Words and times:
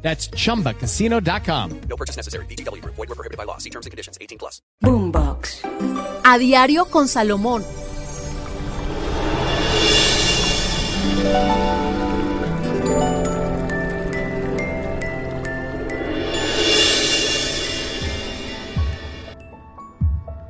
That's 0.00 0.30
chumbacasino.com. 0.30 1.80
No 1.88 1.96
purchase 1.96 2.16
necessary. 2.16 2.46
BGW. 2.46 2.82
Void 2.82 2.96
were 2.96 3.14
prohibited 3.14 3.36
by 3.36 3.44
law. 3.44 3.58
See 3.58 3.70
terms 3.70 3.84
and 3.84 3.90
conditions. 3.90 4.16
18 4.20 4.38
plus. 4.38 4.62
Boombox. 4.82 5.62
A 6.24 6.38
diario 6.38 6.86
con 6.86 7.08
Salomón. 7.08 7.64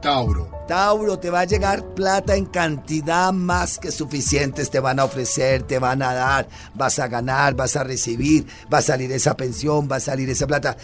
Tauro. 0.08 0.48
Tauro, 0.66 1.18
te 1.18 1.28
va 1.28 1.40
a 1.40 1.44
llegar 1.44 1.94
plata 1.94 2.34
en 2.34 2.46
cantidad 2.46 3.30
más 3.30 3.78
que 3.78 3.92
suficientes, 3.92 4.70
te 4.70 4.80
van 4.80 4.98
a 4.98 5.04
ofrecer, 5.04 5.64
te 5.64 5.78
van 5.78 6.00
a 6.00 6.14
dar, 6.14 6.48
vas 6.74 6.98
a 6.98 7.08
ganar, 7.08 7.54
vas 7.54 7.76
a 7.76 7.84
recibir, 7.84 8.46
va 8.72 8.78
a 8.78 8.82
salir 8.82 9.12
esa 9.12 9.36
pensión, 9.36 9.86
va 9.86 9.96
a 9.96 10.00
salir 10.00 10.30
esa 10.30 10.46
plata. 10.46 10.78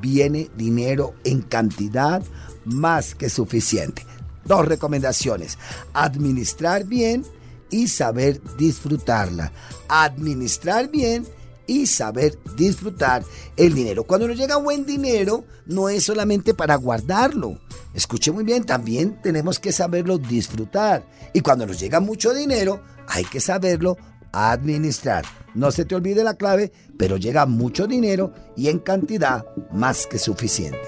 Viene 0.00 0.48
dinero 0.54 1.14
en 1.24 1.42
cantidad 1.42 2.22
más 2.66 3.16
que 3.16 3.28
suficiente. 3.28 4.06
Dos 4.44 4.64
recomendaciones, 4.66 5.58
administrar 5.92 6.84
bien 6.84 7.26
y 7.70 7.88
saber 7.88 8.40
disfrutarla. 8.58 9.50
Administrar 9.88 10.86
bien 10.88 11.26
y 11.68 11.86
saber 11.86 12.36
disfrutar 12.56 13.22
el 13.56 13.74
dinero. 13.74 14.02
Cuando 14.02 14.26
nos 14.26 14.36
llega 14.36 14.56
buen 14.56 14.84
dinero, 14.84 15.44
no 15.66 15.88
es 15.88 16.02
solamente 16.02 16.54
para 16.54 16.74
guardarlo. 16.74 17.60
Escuche 17.94 18.32
muy 18.32 18.42
bien, 18.42 18.64
también 18.64 19.20
tenemos 19.22 19.60
que 19.60 19.70
saberlo 19.70 20.18
disfrutar. 20.18 21.06
Y 21.32 21.40
cuando 21.40 21.66
nos 21.66 21.78
llega 21.78 22.00
mucho 22.00 22.34
dinero, 22.34 22.82
hay 23.06 23.24
que 23.24 23.38
saberlo 23.38 23.96
administrar. 24.32 25.24
No 25.54 25.70
se 25.70 25.84
te 25.84 25.94
olvide 25.94 26.24
la 26.24 26.34
clave, 26.34 26.72
pero 26.98 27.16
llega 27.16 27.46
mucho 27.46 27.86
dinero 27.86 28.32
y 28.56 28.68
en 28.68 28.78
cantidad 28.78 29.44
más 29.72 30.06
que 30.06 30.18
suficiente. 30.18 30.78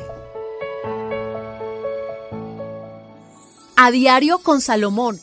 A 3.77 3.91
diario 3.91 4.39
con 4.39 4.61
Salomón. 4.61 5.20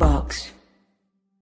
box. 0.00 0.59